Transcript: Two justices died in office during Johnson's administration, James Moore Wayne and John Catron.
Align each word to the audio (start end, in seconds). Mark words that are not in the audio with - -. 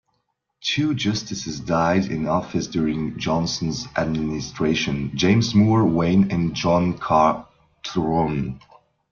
Two 0.61 0.95
justices 0.95 1.59
died 1.59 2.05
in 2.05 2.27
office 2.27 2.65
during 2.65 3.19
Johnson's 3.19 3.87
administration, 3.95 5.11
James 5.15 5.53
Moore 5.53 5.85
Wayne 5.85 6.31
and 6.31 6.55
John 6.55 6.97
Catron. 6.97 8.59